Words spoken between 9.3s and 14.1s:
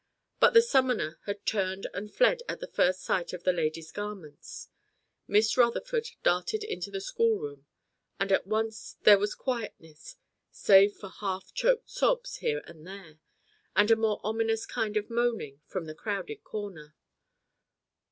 quietness, save for half choked sobs here and there, and a